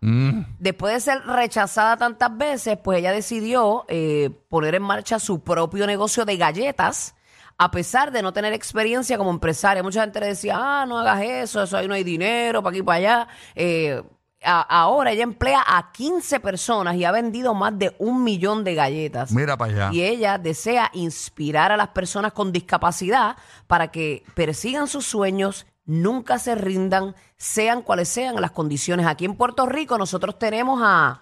Después 0.59 0.93
de 0.93 0.99
ser 0.99 1.25
rechazada 1.25 1.97
tantas 1.97 2.35
veces, 2.37 2.77
pues 2.83 2.99
ella 2.99 3.11
decidió 3.11 3.85
eh, 3.87 4.31
poner 4.49 4.75
en 4.75 4.81
marcha 4.81 5.19
su 5.19 5.41
propio 5.41 5.87
negocio 5.87 6.25
de 6.25 6.37
galletas, 6.37 7.15
a 7.57 7.71
pesar 7.71 8.11
de 8.11 8.21
no 8.21 8.33
tener 8.33 8.53
experiencia 8.53 9.17
como 9.17 9.29
empresaria. 9.29 9.81
Mucha 9.83 10.01
gente 10.01 10.19
le 10.19 10.27
decía, 10.27 10.55
ah, 10.57 10.85
no 10.85 10.97
hagas 10.99 11.21
eso, 11.23 11.63
eso 11.63 11.77
ahí 11.77 11.87
no 11.87 11.93
hay 11.93 12.03
dinero, 12.03 12.61
para 12.61 12.73
aquí 12.75 12.83
para 12.83 12.97
allá. 12.97 13.27
Eh, 13.55 14.03
a- 14.43 14.61
ahora 14.61 15.11
ella 15.11 15.23
emplea 15.23 15.63
a 15.65 15.91
15 15.91 16.39
personas 16.39 16.95
y 16.95 17.05
ha 17.05 17.11
vendido 17.11 17.53
más 17.53 17.77
de 17.79 17.95
un 17.97 18.23
millón 18.23 18.63
de 18.63 18.75
galletas. 18.75 19.31
Mira 19.31 19.57
para 19.57 19.71
allá. 19.71 19.89
Y 19.93 20.01
ella 20.03 20.37
desea 20.37 20.91
inspirar 20.93 21.71
a 21.71 21.77
las 21.77 21.87
personas 21.89 22.33
con 22.33 22.51
discapacidad 22.51 23.37
para 23.67 23.87
que 23.87 24.23
persigan 24.35 24.87
sus 24.87 25.05
sueños, 25.05 25.65
nunca 25.85 26.37
se 26.39 26.55
rindan, 26.55 27.15
sean 27.37 27.81
cuales 27.81 28.09
sean 28.09 28.39
las 28.41 28.51
condiciones. 28.51 29.07
Aquí 29.07 29.25
en 29.25 29.35
Puerto 29.35 29.65
Rico 29.65 29.97
nosotros 29.97 30.37
tenemos 30.37 30.81
a, 30.83 31.21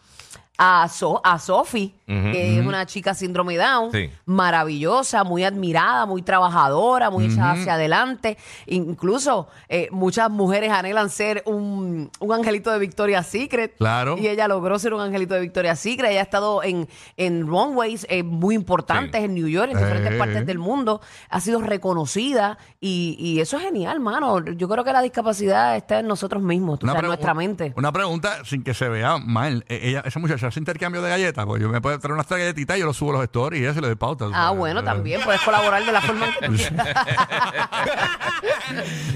a, 0.58 0.88
So- 0.88 1.20
a 1.24 1.40
Sophie, 1.40 1.94
que 2.06 2.60
es 2.60 2.66
una 2.66 2.86
chica 2.86 3.14
síndrome 3.16 3.58
Down, 3.58 3.92
Sí. 3.92 4.10
maravillosa, 4.26 5.24
muy 5.24 5.44
admirada, 5.44 6.06
muy 6.06 6.22
trabajadora, 6.22 7.10
muy 7.10 7.26
echada 7.26 7.54
hacia 7.54 7.74
adelante. 7.74 8.38
Incluso 8.68 9.48
eh, 9.68 9.88
muchas 9.92 10.30
mujeres 10.30 10.72
anhelan 10.72 11.10
ser 11.10 11.42
un, 11.48 12.12
un 12.20 12.32
angelito 12.34 12.72
de 12.72 12.78
Victoria's 12.80 13.26
Secret. 13.28 13.76
Claro. 13.78 14.16
Y 14.18 14.28
ella 14.28 14.48
logró 14.48 14.78
ser 14.78 14.94
un 14.94 15.02
angelito 15.02 15.34
de 15.34 15.42
Victoria's 15.42 15.80
Secret. 15.80 16.12
Ella 16.12 16.20
ha 16.20 16.24
estado 16.24 16.62
en, 16.64 16.88
en 17.18 17.48
runways 17.48 18.06
eh, 18.10 18.22
muy 18.24 18.54
importantes 18.56 19.20
Sí. 19.22 19.26
en 19.26 19.34
New 19.34 19.48
York, 19.48 19.72
en 19.72 19.78
diferentes 19.80 20.14
Eh. 20.14 20.18
partes 20.18 20.46
del 20.46 20.60
mundo. 20.60 21.02
Ha 21.30 21.40
sido 21.40 21.62
reconocida 21.62 22.58
y, 22.80 23.16
y 23.18 23.40
eso 23.40 23.58
es 23.58 23.64
genial, 23.64 24.00
mano. 24.00 24.44
Yo 24.46 24.70
creo 24.70 24.84
que 24.84 24.94
la 24.94 25.02
discapacidad 25.02 25.76
está 25.76 26.00
en 26.00 26.08
nosotros 26.08 26.44
mismos, 26.44 26.80
o 26.84 26.86
sea, 26.86 26.92
en 26.96 27.02
pregu- 27.02 27.08
nuestra 27.08 27.34
mente. 27.34 27.74
Una 27.76 27.92
pregunta 27.92 28.44
sin 28.46 28.64
que 28.64 28.74
se 28.74 28.88
vea 28.90 29.18
mal. 29.18 29.66
Eh, 29.68 29.80
ella, 29.84 30.04
esa 30.06 30.20
muchacha 30.20 30.43
hace 30.48 30.60
intercambio 30.60 31.02
de 31.02 31.10
galletas. 31.10 31.46
Pues 31.46 31.62
yo 31.62 31.70
me 31.70 31.82
puedo 31.82 31.98
traer 32.00 32.14
unas 32.14 32.28
galletitas 32.28 32.78
y 32.78 32.80
yo 32.82 32.86
lo 32.86 32.94
subo 32.94 33.12
a 33.12 33.14
los 33.14 33.24
stories 33.24 33.62
y 33.62 33.66
eso 33.66 33.82
le 33.82 33.88
doy 33.88 33.96
pauta. 33.96 34.26
Ah, 34.34 34.52
bueno, 34.52 34.84
también 34.84 35.22
puedes 35.22 35.42
colaborar 35.42 35.86
de 35.86 35.92
la 35.92 36.02
forma 36.02 36.28
en 36.28 36.34
que 36.58 36.64
quieras. 36.68 36.88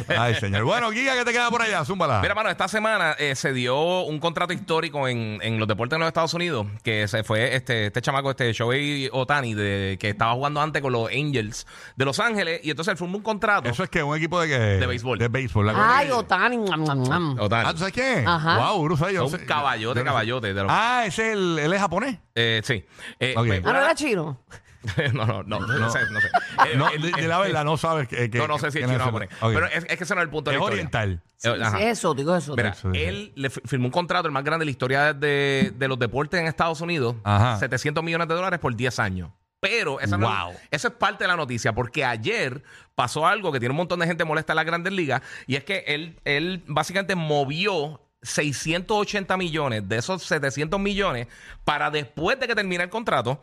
Ay, 0.18 0.36
señor. 0.36 0.64
Bueno, 0.64 0.92
Giga, 0.92 1.14
¿qué 1.16 1.26
te 1.26 1.32
queda 1.32 1.50
por 1.50 1.62
allá? 1.62 1.84
Zúmbala. 1.86 2.22
Mira, 2.22 2.36
mano, 2.36 2.50
esta 2.50 2.68
semana 2.68 3.14
eh, 3.18 3.36
se 3.36 3.54
dio 3.54 4.02
un 4.04 4.20
contrato 4.20 4.54
histórico 4.54 5.08
en, 5.08 5.40
en 5.42 5.60
los 5.60 5.68
deportes 5.68 5.96
en 5.96 6.00
los 6.02 6.08
Estados 6.08 6.34
Unidos, 6.34 6.68
que 6.84 7.08
se 7.08 7.24
fue 7.24 7.56
este, 7.56 7.88
este 7.88 8.02
chamaco, 8.02 8.30
este 8.32 8.52
Shohei 8.54 9.10
Otani, 9.12 9.54
de, 9.54 9.98
que 10.00 10.10
estaba 10.10 10.34
jugando 10.34 10.62
antes 10.62 10.82
con 10.82 10.94
los 10.94 11.10
Angels 11.10 11.66
de 11.96 12.06
Los 12.06 12.20
Ángeles, 12.20 12.62
y 12.64 12.70
entonces 12.70 12.92
él 12.94 12.98
firmó 12.98 13.18
un 13.18 13.24
contrato. 13.24 13.70
Eso 13.70 13.84
es 13.84 13.90
que 13.90 14.04
un 14.04 14.16
equipo 14.16 14.40
de 14.40 14.48
que 14.48 14.58
De 14.60 14.88
béisbol. 14.88 15.18
De 15.20 15.28
béisbol. 15.28 15.66
la 15.68 15.98
Ay, 15.98 16.12
Otani. 16.12 16.58
Otani. 16.58 17.68
Ah, 17.68 17.72
¿tú 17.72 17.80
sabes 17.80 17.94
quién? 17.94 18.28
Ajá. 18.28 18.58
Wow, 18.72 18.84
Bruce, 18.84 19.14
yo 19.14 19.26
un 19.26 19.32
sé- 19.32 19.46
caballote, 19.46 19.84
yo 19.84 19.94
no 19.94 20.00
sé. 20.02 20.06
caballote. 20.06 20.54
de 20.54 20.64
los- 20.64 20.72
Ah, 20.74 21.04
ese 21.22 21.28
es 21.32 21.34
el, 21.38 21.60
él 21.60 21.74
es 21.74 21.80
japonés. 21.80 22.18
Eh, 22.36 22.62
sí. 22.64 22.86
Eh, 23.20 23.34
Ok. 23.38 23.48
pues, 23.48 23.62
Ah, 23.66 23.74
no 23.74 23.80
era 23.82 23.96
chino. 23.96 24.42
no, 25.14 25.26
no, 25.26 25.44
no, 25.44 25.60
no, 25.60 25.90
sé, 25.90 26.00
no 26.12 26.22
sé. 26.22 26.28
Eh, 26.72 26.78
No, 26.78 26.88
el- 26.90 27.02
de, 27.02 27.12
de 27.12 27.28
la 27.28 27.40
verdad, 27.40 27.66
no 27.66 27.76
sabes 27.78 28.08
que, 28.08 28.30
que- 28.30 28.38
No, 28.38 28.48
no 28.48 28.58
sé 28.58 28.72
si 28.72 28.80
es 28.80 28.86
chino 28.86 28.98
o 29.02 29.06
japonés. 29.06 29.30
Ok. 29.42 29.54
Pero 29.54 29.66
es, 29.68 29.86
es 29.88 29.98
que 29.98 30.04
ese 30.04 30.16
no 30.16 30.22
es 30.22 30.26
el 30.26 30.30
punto 30.30 30.50
de 30.52 30.56
es 30.56 30.60
la 30.62 30.66
historia. 30.66 30.76
oriental. 30.76 31.22
Eh, 31.44 31.64
ajá. 31.64 31.78
Sí, 31.78 31.84
es 31.84 31.90
exótico, 31.90 32.36
es 32.36 32.44
exótico. 32.48 32.90
Mira, 32.90 33.00
él 33.10 33.32
le 33.36 33.50
fi- 33.50 33.62
firmó 33.66 33.86
un 33.88 33.92
contrato, 33.92 34.28
el 34.28 34.32
más 34.34 34.44
grande 34.44 34.62
de 34.62 34.66
la 34.66 34.72
historia 34.72 35.14
de, 35.14 35.74
de 35.76 35.88
los 35.88 36.00
deportes 36.00 36.40
en 36.40 36.48
Estados 36.48 36.80
Unidos, 36.82 37.16
Ajá. 37.24 37.58
700 37.60 38.04
millones 38.04 38.28
de 38.28 38.36
dólares 38.36 38.60
por 38.60 38.76
10 38.76 39.00
años. 39.00 39.32
Pero 39.60 40.00
esa 40.00 40.18
no- 40.18 40.28
Wow. 40.30 40.54
eso 40.72 40.88
es 40.88 40.94
parte 40.94 41.24
de 41.24 41.28
la 41.30 41.36
noticia, 41.36 41.74
porque 41.74 42.06
ayer 42.06 42.64
pasó 42.96 43.26
algo 43.28 43.52
que 43.52 43.60
tiene 43.60 43.72
un 43.72 43.78
montón 43.78 44.00
de 44.00 44.06
gente 44.06 44.24
molesta 44.24 44.54
en 44.54 44.58
las 44.58 44.66
grandes 44.66 44.94
ligas, 44.94 45.22
y 45.48 45.56
es 45.56 45.64
que 45.64 45.84
él, 45.88 46.20
él 46.26 46.64
básicamente 46.68 47.16
movió 47.16 48.02
680 48.22 49.38
millones 49.38 49.88
de 49.88 49.98
esos 49.98 50.24
700 50.24 50.80
millones 50.80 51.28
para 51.64 51.92
después 51.92 52.40
de 52.40 52.48
que 52.48 52.56
termine 52.56 52.84
el 52.84 52.90
contrato. 52.90 53.42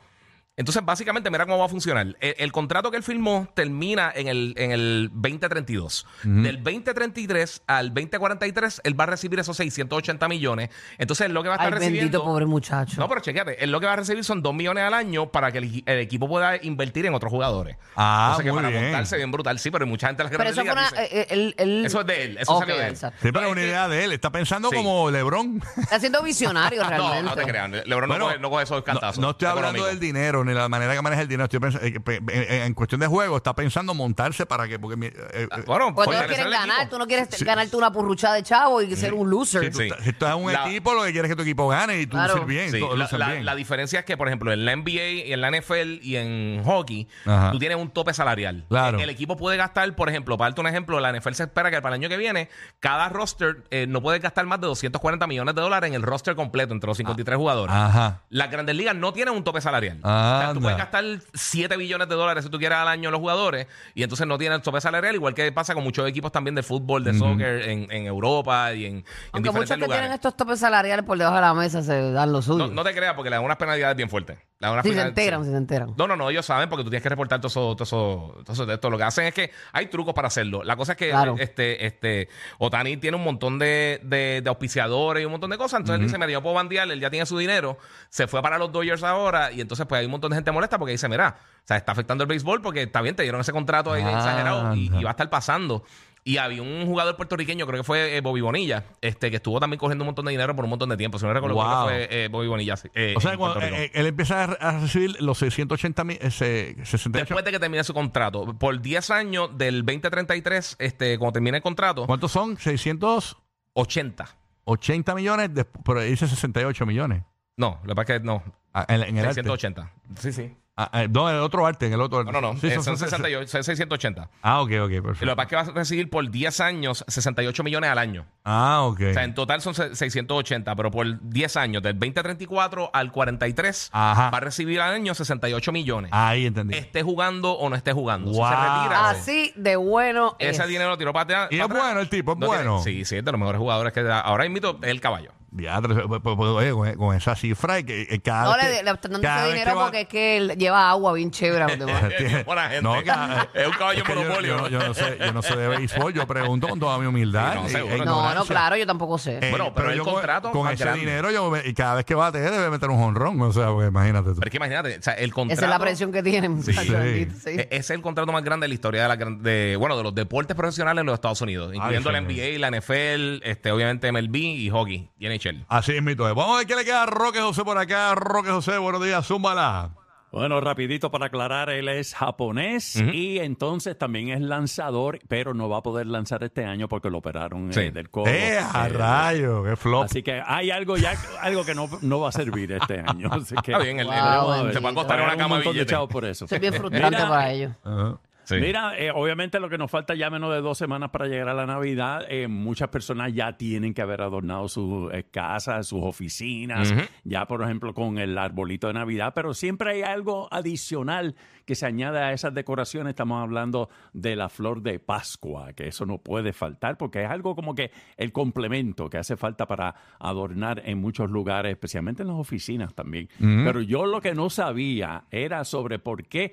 Entonces, 0.56 0.84
básicamente, 0.84 1.30
mira 1.32 1.44
cómo 1.46 1.58
va 1.58 1.66
a 1.66 1.68
funcionar. 1.68 2.06
El, 2.20 2.36
el 2.38 2.52
contrato 2.52 2.88
que 2.92 2.96
él 2.96 3.02
firmó 3.02 3.48
termina 3.54 4.12
en 4.14 4.28
el, 4.28 4.54
en 4.56 4.70
el 4.70 5.10
2032. 5.12 6.06
Del 6.22 6.62
2033 6.62 7.62
al 7.66 7.88
2043, 7.92 8.80
él 8.84 8.98
va 8.98 9.02
a 9.04 9.06
recibir 9.08 9.40
esos 9.40 9.56
680 9.56 10.28
millones. 10.28 10.70
Entonces, 10.98 11.28
lo 11.30 11.42
que 11.42 11.48
va 11.48 11.56
a 11.56 11.58
Ay, 11.58 11.64
estar 11.66 11.80
bendito 11.80 11.94
recibiendo... 11.96 12.24
pobre 12.24 12.46
muchacho. 12.46 13.00
No, 13.00 13.08
pero 13.08 13.20
chequéate, 13.20 13.64
él 13.64 13.72
lo 13.72 13.80
que 13.80 13.86
va 13.86 13.94
a 13.94 13.96
recibir 13.96 14.22
son 14.22 14.42
2 14.42 14.54
millones 14.54 14.84
al 14.84 14.94
año 14.94 15.26
para 15.32 15.50
que 15.50 15.58
el, 15.58 15.82
el 15.86 15.98
equipo 15.98 16.28
pueda 16.28 16.56
invertir 16.62 17.06
en 17.06 17.14
otros 17.14 17.30
jugadores. 17.32 17.76
Ah, 17.96 18.26
Entonces, 18.36 18.44
que 18.44 18.52
muy 18.52 18.58
para 18.62 18.68
bien. 18.70 18.82
montarse 18.84 19.16
bien 19.16 19.32
brutal, 19.32 19.58
sí, 19.58 19.72
pero 19.72 19.86
mucha 19.88 20.06
gente 20.06 20.22
en 20.22 20.30
las 20.30 20.36
Pero 20.38 20.50
eso 20.50 20.62
fue 20.62 20.70
una. 20.72 20.82
dice- 20.90 21.02
eh, 21.20 21.26
él- 21.30 21.54
él- 21.58 21.84
Eso 21.84 22.00
es 22.00 22.06
de 22.06 22.22
él, 22.24 22.38
eso 22.38 22.52
Ok, 22.54 22.60
salió 22.60 22.76
de 22.76 22.84
él. 22.86 22.90
exacto. 22.92 23.18
Sí, 23.22 23.28
pero 23.32 23.40
No, 23.40 23.46
es 23.48 23.52
una 23.52 23.60
es 23.60 23.64
que- 23.64 23.70
idea 23.70 23.88
de 23.88 24.04
él. 24.04 24.12
Está 24.12 24.30
pensando 24.30 24.70
Sí. 24.70 24.76
como 24.76 25.10
LeBron. 25.10 25.60
Está 25.78 25.98
siendo 25.98 26.22
visionario 26.22 26.80
No, 26.84 26.88
realmente. 26.90 27.22
no 27.24 27.34
te 27.34 27.42
crean. 27.42 27.72
Lebron 27.72 28.08
Bueno, 28.08 28.18
no, 28.18 28.24
coge, 28.26 28.38
no 28.38 28.50
coge 28.50 28.62
esos 28.62 28.76
No, 28.78 28.84
cantazos. 28.84 29.18
no 29.18 29.30
estoy 29.30 29.48
hablando 29.48 29.84
del 29.86 29.98
dinero, 29.98 30.43
ni 30.44 30.54
la 30.54 30.68
manera 30.68 30.94
que 30.94 31.02
maneja 31.02 31.22
el 31.22 31.28
dinero. 31.28 31.44
Estoy 31.44 31.60
pens- 31.60 31.78
eh, 31.82 32.00
pe- 32.00 32.22
eh, 32.28 32.64
en 32.66 32.74
cuestión 32.74 33.00
de 33.00 33.06
juego, 33.06 33.36
está 33.36 33.54
pensando 33.54 33.94
montarse 33.94 34.46
para 34.46 34.68
que. 34.68 34.78
Porque, 34.78 34.96
mi- 34.96 35.06
eh, 35.06 35.12
eh, 35.32 35.48
Bueno, 35.66 35.94
Pues 35.94 36.08
tú 36.08 36.12
no 36.14 36.18
quieres 36.26 36.38
ganar, 36.50 36.78
equipo. 36.80 36.90
tú 36.90 36.98
no 36.98 37.06
quieres 37.06 37.42
ganarte 37.44 37.76
una 37.76 37.92
purruchada 37.92 38.34
de 38.34 38.42
chavo 38.42 38.82
y 38.82 38.94
ser 38.96 39.14
un 39.14 39.30
loser. 39.30 39.72
Sí. 39.74 39.82
estás- 39.84 39.98
si 39.98 40.04
tú 40.04 40.10
estás 40.24 40.36
en 40.36 40.44
un 40.44 40.52
La- 40.52 40.66
equipo, 40.68 40.94
lo 40.94 41.02
que 41.04 41.12
quieres 41.12 41.30
es 41.30 41.32
que 41.32 41.36
tu 41.36 41.42
equipo 41.42 41.68
gane 41.68 42.00
y 42.00 42.06
tú 42.06 42.12
Claro. 42.16 42.34
lucir 42.34 42.46
bien. 42.48 42.70
Sí, 42.70 42.80
la, 42.80 42.94
lucen 42.94 43.18
la- 43.18 43.28
bien. 43.30 43.44
la 43.44 43.54
diferencia 43.54 43.98
es 44.00 44.04
que, 44.04 44.16
por 44.16 44.28
ejemplo, 44.28 44.52
en 44.52 44.64
la 44.64 44.72
NBA 44.72 45.26
y 45.26 45.32
en 45.32 45.40
la 45.40 45.48
NFL 45.48 46.00
y 46.02 46.16
en 46.16 46.62
hockey, 46.64 47.08
Ajá. 47.26 47.50
tú 47.52 47.58
tienes 47.58 47.78
un 47.78 47.90
tope 47.90 48.12
salarial. 48.14 48.64
Claro. 48.68 48.98
El, 48.98 49.10
equipo 49.10 49.36
puede 49.36 49.56
gastar, 49.56 49.94
por 49.94 50.08
ejemplo, 50.08 50.36
para 50.36 50.50
darte 50.50 50.60
un 50.60 50.66
ejemplo, 50.66 50.98
la 51.00 51.10
NFL 51.10 51.34
se 51.34 51.44
espera 51.44 51.70
que 51.70 51.80
para 51.80 51.94
el 51.96 52.02
año 52.02 52.08
que 52.08 52.16
viene, 52.16 52.48
cada 52.80 53.08
roster 53.08 53.62
eh, 53.70 53.86
no 53.88 54.00
puede 54.02 54.18
gastar 54.18 54.44
más 54.46 54.60
de 54.60 54.66
240 54.66 55.26
millones 55.26 55.54
de 55.54 55.60
dólares 55.60 55.88
en 55.88 55.94
el 55.94 56.02
roster 56.02 56.34
completo 56.34 56.72
entre 56.74 56.88
los 56.88 56.96
53 56.96 57.36
jugadores. 57.38 57.74
Ajá. 57.74 58.22
Las 58.28 58.50
grandes 58.50 58.74
ligas 58.76 58.94
no 58.96 59.12
tienen 59.12 59.34
un 59.34 59.44
tope 59.44 59.60
salarial. 59.60 60.00
Ah, 60.02 60.33
sea, 60.40 60.52
tú 60.54 60.60
puedes 60.60 60.78
gastar 60.78 61.04
7 61.34 61.76
billones 61.76 62.08
de 62.08 62.14
dólares 62.14 62.44
si 62.44 62.50
tú 62.50 62.58
quieres 62.58 62.78
al 62.78 62.88
año 62.88 63.08
en 63.08 63.12
los 63.12 63.20
jugadores 63.20 63.66
y 63.94 64.02
entonces 64.02 64.26
no 64.26 64.38
tienen 64.38 64.56
el 64.56 64.62
tope 64.62 64.80
salarial, 64.80 65.14
igual 65.14 65.34
que 65.34 65.50
pasa 65.52 65.74
con 65.74 65.84
muchos 65.84 66.08
equipos 66.08 66.32
también 66.32 66.54
de 66.54 66.62
fútbol, 66.62 67.04
de 67.04 67.14
soccer 67.14 67.68
en, 67.68 67.90
en 67.90 68.06
Europa 68.06 68.72
y 68.74 68.86
en, 68.86 68.96
en 68.96 69.04
Aunque 69.32 69.48
diferentes 69.48 69.54
muchos 69.54 69.68
que 69.68 69.76
lugares. 69.80 70.02
tienen 70.02 70.12
estos 70.12 70.36
topes 70.36 70.58
salariales 70.60 71.04
por 71.04 71.16
debajo 71.18 71.36
de 71.36 71.42
la 71.42 71.54
mesa 71.54 71.82
se 71.82 72.12
dan 72.12 72.32
lo 72.32 72.42
suyo. 72.42 72.66
No, 72.66 72.72
no 72.72 72.84
te 72.84 72.94
creas 72.94 73.14
porque 73.14 73.30
le 73.30 73.36
dan 73.36 73.44
unas 73.44 73.56
penalidades 73.56 73.96
bien 73.96 74.08
fuertes. 74.08 74.38
Si 74.82 74.94
se 74.94 75.00
enteran, 75.08 75.44
si 75.44 75.50
se 75.50 75.56
enteran. 75.56 75.94
No, 75.98 76.06
no, 76.06 76.16
no, 76.16 76.30
ellos 76.30 76.46
saben 76.46 76.68
porque 76.70 76.84
tú 76.84 76.90
tienes 76.90 77.02
que 77.02 77.08
reportar 77.10 77.38
todo 77.40 77.48
eso, 77.48 77.76
todo 77.76 77.84
eso, 77.84 78.34
todo 78.44 78.52
eso 78.54 78.64
de 78.66 78.74
esto. 78.74 78.88
Lo 78.88 78.96
que 78.96 79.04
hacen 79.04 79.26
es 79.26 79.34
que 79.34 79.50
hay 79.72 79.86
trucos 79.86 80.14
para 80.14 80.28
hacerlo. 80.28 80.62
La 80.64 80.76
cosa 80.76 80.92
es 80.92 80.98
que 80.98 81.10
Claro. 81.10 81.34
este, 81.38 81.84
este, 81.84 82.28
Otani 82.58 82.96
tiene 82.96 83.16
un 83.16 83.24
montón 83.24 83.58
de, 83.58 84.00
de, 84.04 84.40
de 84.42 84.48
auspiciadores 84.48 85.22
y 85.22 85.26
un 85.26 85.32
montón 85.32 85.50
de 85.50 85.58
cosas. 85.58 85.80
Entonces 85.80 86.00
él 86.00 86.06
dice, 86.06 86.18
mira, 86.18 86.30
yo 86.30 86.42
puedo 86.42 86.54
bandear, 86.54 86.90
él 86.90 86.98
ya 87.00 87.10
tiene 87.10 87.26
su 87.26 87.36
dinero, 87.36 87.76
se 88.08 88.26
fue 88.26 88.40
para 88.42 88.56
los 88.56 88.72
Dodgers 88.72 89.02
ahora, 89.02 89.52
y 89.52 89.60
entonces 89.60 89.84
pues 89.86 89.98
hay 89.98 90.06
un 90.06 90.12
montón 90.12 90.30
de 90.30 90.36
gente 90.36 90.50
molesta 90.52 90.78
porque 90.78 90.92
dice, 90.92 91.08
mira, 91.08 91.36
o 91.38 91.66
sea, 91.66 91.76
está 91.76 91.92
afectando 91.92 92.24
el 92.24 92.28
béisbol 92.28 92.62
porque 92.62 92.82
está 92.82 93.02
bien, 93.02 93.16
te 93.16 93.22
dieron 93.22 93.40
ese 93.40 93.52
contrato 93.52 93.92
ahí 93.92 94.02
Ah, 94.02 94.12
exagerado 94.12 94.74
y, 94.76 94.86
y 94.86 95.02
va 95.04 95.10
a 95.10 95.12
estar 95.12 95.28
pasando. 95.28 95.84
Y 96.26 96.38
había 96.38 96.62
un 96.62 96.86
jugador 96.86 97.16
puertorriqueño, 97.16 97.66
creo 97.66 97.80
que 97.80 97.84
fue 97.84 98.16
eh, 98.16 98.22
Bobby 98.22 98.40
Bonilla, 98.40 98.84
este, 99.02 99.28
que 99.30 99.36
estuvo 99.36 99.60
también 99.60 99.78
cogiendo 99.78 100.04
un 100.04 100.06
montón 100.06 100.24
de 100.24 100.30
dinero 100.30 100.56
por 100.56 100.64
un 100.64 100.70
montón 100.70 100.88
de 100.88 100.96
tiempo. 100.96 101.18
Si 101.18 101.26
no 101.26 101.34
recuerdo, 101.34 101.54
Wow. 101.56 101.84
fue 101.84 102.08
eh, 102.10 102.28
Bobby 102.28 102.46
Bonilla. 102.48 102.76
eh, 102.94 103.12
O 103.14 103.20
sea, 103.20 103.36
cuando 103.36 103.60
él 103.60 104.06
empieza 104.06 104.44
a 104.44 104.80
recibir 104.80 105.20
los 105.20 105.36
680 105.36 106.02
mil, 106.04 106.16
ese 106.22 106.76
68. 106.82 107.10
Después 107.26 107.44
de 107.44 107.50
que 107.50 107.60
termine 107.60 107.84
su 107.84 107.92
contrato, 107.92 108.54
por 108.58 108.80
10 108.80 109.10
años 109.10 109.50
del 109.58 109.84
2033, 109.84 110.76
este, 110.78 111.18
cuando 111.18 111.34
termine 111.34 111.58
el 111.58 111.62
contrato, 111.62 112.06
¿Cuántos 112.06 112.32
son? 112.32 112.56
680 112.56 114.36
80. 114.66 115.14
millones, 115.14 115.50
desp- 115.50 115.82
pero 115.84 116.00
dice 116.00 116.26
68 116.26 116.86
millones. 116.86 117.22
No, 117.58 117.80
lo 117.84 117.88
que 117.88 117.94
pasa 117.94 118.14
es 118.14 118.20
que 118.20 118.26
no. 118.26 118.42
Ah, 118.72 118.86
en, 118.88 119.02
en 119.02 119.18
el 119.18 119.26
arte. 119.26 119.42
680. 119.42 119.92
Sí, 120.18 120.32
sí. 120.32 120.56
Ah, 120.76 120.90
eh, 121.02 121.08
no, 121.08 121.30
en 121.30 121.36
el 121.36 121.40
otro 121.42 121.64
arte, 121.66 121.86
en 121.86 121.92
el 121.92 122.00
otro 122.00 122.18
arte. 122.18 122.32
No, 122.32 122.40
no, 122.40 122.54
no. 122.54 122.60
Sí, 122.60 122.66
eh, 122.66 122.74
son- 122.74 122.82
son 122.82 122.96
son- 122.98 123.08
68, 123.10 123.48
son 123.48 123.62
680. 123.62 124.28
Ah, 124.42 124.60
ok, 124.60 124.70
ok, 124.82 124.90
Y 124.90 125.00
perfecto. 125.00 125.24
lo 125.26 125.32
que 125.32 125.36
pasa 125.36 125.42
es 125.44 125.48
que 125.48 125.56
vas 125.56 125.68
a 125.68 125.72
recibir 125.72 126.10
por 126.10 126.28
10 126.28 126.58
años 126.60 127.04
68 127.06 127.62
millones 127.62 127.90
al 127.90 127.98
año. 127.98 128.26
Ah, 128.44 128.80
ok. 128.82 129.00
O 129.10 129.12
sea, 129.12 129.22
en 129.22 129.34
total 129.34 129.60
son 129.60 129.74
se- 129.74 129.94
680, 129.94 130.74
pero 130.74 130.90
por 130.90 131.06
10 131.28 131.56
años, 131.56 131.80
del 131.80 131.96
2034 131.96 132.90
al 132.92 133.12
43, 133.12 133.88
Ajá. 133.92 134.30
va 134.30 134.38
a 134.38 134.40
recibir 134.40 134.80
al 134.80 134.94
año 134.94 135.14
68 135.14 135.70
millones. 135.70 136.10
Ahí 136.12 136.44
entendí. 136.46 136.76
Esté 136.76 137.04
jugando 137.04 137.52
o 137.52 137.68
no 137.70 137.76
esté 137.76 137.92
jugando. 137.92 138.32
Wow. 138.32 138.48
se 138.48 138.56
retira, 138.56 139.10
Así 139.10 139.52
de 139.54 139.76
bueno 139.76 140.34
ese 140.40 140.62
es. 140.62 140.68
dinero 140.68 140.90
lo 140.90 140.98
tiró 140.98 141.12
para 141.12 141.22
atrás. 141.44 141.48
Y 141.52 141.60
es 141.60 141.68
bueno 141.68 142.00
el 142.00 142.08
tipo, 142.08 142.32
es 142.32 142.38
No 142.38 142.46
tiene- 142.48 142.62
bueno. 142.64 142.82
sí, 142.82 143.04
sí, 143.04 143.16
es 143.16 143.24
de 143.24 143.30
los 143.30 143.38
mejores 143.38 143.60
jugadores 143.60 143.92
que 143.92 144.00
ahora 144.10 144.44
invito 144.44 144.78
el 144.82 145.00
caballo. 145.00 145.30
Diadre, 145.56 145.94
pues, 146.08 146.20
pues, 146.20 146.36
pues, 146.36 146.50
oye, 146.50 146.72
con, 146.72 146.92
con 146.94 147.16
esa 147.16 147.36
cifra 147.36 147.78
y 147.78 147.84
que 147.84 148.02
eh, 148.10 148.20
cada 148.20 148.44
No 148.44 148.56
vez 148.56 148.64
le, 148.64 148.76
que- 148.78 148.82
le 148.82 148.90
están 148.90 149.12
dando 149.12 149.22
cada 149.26 149.36
ese 149.36 149.44
vez 149.46 149.54
dinero 149.54 149.70
que 149.70 149.76
va- 149.76 149.84
porque 149.84 150.00
es 150.00 150.08
que 150.08 150.36
él 150.36 150.54
lleva 150.58 150.90
agua 150.90 151.12
bien 151.12 151.30
chévere 151.30 151.64
Buena 152.44 152.68
gente. 152.68 152.82
No, 152.82 152.94
que- 153.02 153.60
Es 153.60 153.66
un 153.68 153.72
caballo 153.74 154.02
que 154.02 154.12
yo- 154.14 154.20
monopolio. 154.22 154.58
Yo, 154.58 154.68
yo 154.80 154.86
no 154.88 154.94
sé, 154.94 155.16
yo 155.20 155.32
no 155.32 155.42
sé 155.42 155.54
de 155.56 155.68
béisbol, 155.68 156.12
yo 156.12 156.26
pregunto 156.26 156.66
con 156.68 156.80
toda 156.80 156.98
mi 156.98 157.06
humildad. 157.06 157.52
Sí, 157.52 157.58
no, 157.60 157.66
e- 157.66 157.70
seguro. 157.70 157.94
e 157.94 157.98
No, 157.98 158.04
No, 158.04 158.10
no, 158.14 158.20
ignorancia. 158.22 158.52
claro, 158.52 158.76
yo 158.76 158.86
tampoco 158.86 159.16
sé. 159.16 159.38
Eh, 159.40 159.50
Bueno, 159.50 159.72
pero 159.72 159.90
el 159.90 160.00
con- 160.00 160.14
contrato 160.14 160.50
con, 160.50 160.64
más 160.64 160.74
ese 160.74 160.84
grande. 160.84 161.00
dinero, 161.00 161.30
yo, 161.30 161.48
me- 161.50 161.62
y 161.64 161.72
cada 161.72 161.94
vez 161.94 162.04
que 162.04 162.14
bate, 162.16 162.40
debe 162.40 162.68
meter 162.70 162.90
un 162.90 163.00
honrón. 163.00 163.40
O 163.40 163.52
sea, 163.52 163.68
porque 163.68 163.86
imagínate 163.88 164.30
tú. 164.30 164.34
Pero 164.36 164.46
es 164.48 164.50
que 164.50 164.56
imagínate, 164.56 164.98
o 164.98 165.02
sea, 165.02 165.14
el 165.14 165.32
contrato. 165.32 165.58
Esa 165.60 165.66
es 165.66 165.70
la 165.70 165.78
presión 165.78 166.10
que 166.10 166.22
tienen. 166.24 166.62
Sí. 166.64 166.72
bendito, 166.88 167.34
sí. 167.44 167.50
e- 167.50 167.68
Ese 167.70 167.76
es 167.78 167.90
el 167.90 168.02
contrato 168.02 168.32
más 168.32 168.42
grande 168.42 168.64
de 168.64 168.68
la 168.68 168.74
historia 168.74 169.02
de, 169.02 169.08
la, 169.08 169.16
gran- 169.16 169.40
de, 169.42 169.76
bueno, 169.78 169.96
de 169.96 170.02
los 170.02 170.14
deportes 170.14 170.56
profesionales 170.56 171.00
en 171.02 171.06
los 171.06 171.14
Estados 171.14 171.40
Unidos, 171.40 171.72
incluyendo 171.72 172.10
la 172.10 172.18
señor. 172.18 172.32
NBA, 172.32 172.58
la 172.58 172.68
NFL, 172.70 173.40
este, 173.48 173.70
obviamente 173.70 174.10
MLB 174.10 174.34
y 174.36 174.70
hockey 174.70 175.10
y 175.18 175.26
NHL. 175.28 175.43
Así 175.68 175.92
es 175.92 176.02
mito. 176.02 176.24
Vamos 176.24 176.54
a 176.54 176.58
ver 176.58 176.66
qué 176.66 176.76
le 176.76 176.84
queda 176.84 177.02
a 177.02 177.06
Roque 177.06 177.40
José 177.40 177.64
por 177.64 177.76
acá. 177.78 178.14
Roque 178.14 178.50
José, 178.50 178.78
buenos 178.78 179.04
días, 179.04 179.26
zúmbala. 179.26 179.90
Bueno, 180.32 180.60
rapidito 180.60 181.12
para 181.12 181.26
aclarar, 181.26 181.70
él 181.70 181.88
es 181.88 182.12
japonés 182.12 182.96
y 182.96 183.38
entonces 183.38 183.96
también 183.96 184.30
es 184.30 184.40
lanzador, 184.40 185.20
pero 185.28 185.54
no 185.54 185.68
va 185.68 185.76
a 185.78 185.82
poder 185.82 186.08
lanzar 186.08 186.42
este 186.42 186.64
año 186.64 186.88
porque 186.88 187.08
lo 187.08 187.18
operaron 187.18 187.72
Sí. 187.72 187.78
eh, 187.82 187.90
del 187.92 188.10
codo. 188.10 188.26
¡Eh, 188.26 188.58
a 188.58 188.86
Eh, 188.86 188.88
rayo! 188.88 189.62
¡Qué 189.62 189.76
flop! 189.76 190.06
Así 190.06 190.24
que 190.24 190.42
hay 190.44 190.72
algo 190.72 190.96
ya, 190.96 191.14
algo 191.40 191.64
que 191.64 191.76
no, 191.76 191.88
no 192.02 192.18
va 192.18 192.30
a 192.30 192.32
servir 192.32 192.72
este 192.72 192.98
año. 193.06 193.28
Así 193.32 193.54
que, 193.62 193.70
Está 193.70 193.84
bien, 193.84 194.00
el, 194.00 194.08
el- 194.08 194.12
Wow, 194.12 194.72
se 194.72 194.80
va 194.80 194.90
a 194.90 194.94
costar 194.94 195.20
una 195.22 195.34
un 195.34 195.38
cama 195.38 195.42
de 195.42 195.48
montón 195.48 195.62
de 195.64 195.70
billetes. 195.74 195.86
chavos 195.92 196.08
por 196.10 196.24
eso. 196.24 196.46
Eso 196.46 196.54
es 196.56 196.60
bien 196.60 196.72
frustrante 196.74 197.16
Mira, 197.16 197.28
para 197.28 197.52
ellos. 197.52 197.72
Ajá. 197.84 198.18
Sí. 198.44 198.56
Mira, 198.56 198.98
eh, 198.98 199.10
obviamente 199.10 199.58
lo 199.58 199.70
que 199.70 199.78
nos 199.78 199.90
falta 199.90 200.14
ya 200.14 200.28
menos 200.28 200.52
de 200.52 200.60
dos 200.60 200.76
semanas 200.76 201.10
para 201.10 201.26
llegar 201.26 201.48
a 201.48 201.54
la 201.54 201.64
Navidad, 201.64 202.26
eh, 202.28 202.46
muchas 202.46 202.88
personas 202.88 203.32
ya 203.32 203.56
tienen 203.56 203.94
que 203.94 204.02
haber 204.02 204.20
adornado 204.20 204.68
sus 204.68 205.12
eh, 205.12 205.24
casas, 205.30 205.86
sus 205.86 206.02
oficinas, 206.02 206.92
ya 207.24 207.46
por 207.46 207.62
ejemplo 207.62 207.94
con 207.94 208.18
el 208.18 208.36
arbolito 208.36 208.88
de 208.88 208.94
Navidad, 208.94 209.32
pero 209.34 209.54
siempre 209.54 209.92
hay 209.92 210.02
algo 210.02 210.48
adicional 210.50 211.34
que 211.64 211.74
se 211.74 211.86
añade 211.86 212.18
a 212.18 212.32
esas 212.32 212.52
decoraciones. 212.52 213.12
Estamos 213.12 213.42
hablando 213.42 213.88
de 214.12 214.36
la 214.36 214.50
flor 214.50 214.82
de 214.82 214.98
Pascua, 214.98 215.72
que 215.72 215.88
eso 215.88 216.04
no 216.04 216.18
puede 216.18 216.52
faltar 216.52 216.98
porque 216.98 217.24
es 217.24 217.30
algo 217.30 217.54
como 217.54 217.74
que 217.74 217.90
el 218.18 218.30
complemento 218.30 219.08
que 219.08 219.16
hace 219.16 219.38
falta 219.38 219.66
para 219.66 219.94
adornar 220.18 220.82
en 220.84 220.98
muchos 220.98 221.30
lugares, 221.30 221.72
especialmente 221.72 222.22
en 222.22 222.28
las 222.28 222.36
oficinas 222.36 222.94
también. 222.94 223.28
Pero 223.38 223.80
yo 223.80 224.04
lo 224.04 224.20
que 224.20 224.34
no 224.34 224.50
sabía 224.50 225.24
era 225.30 225.64
sobre 225.64 225.98
por 225.98 226.24
qué 226.26 226.52